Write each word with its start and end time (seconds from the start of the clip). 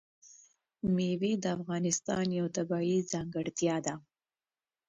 مېوې 0.93 1.31
د 1.43 1.45
افغانستان 1.57 2.25
یوه 2.37 2.49
طبیعي 2.57 2.97
ځانګړتیا 3.11 3.75
ده. 3.85 3.95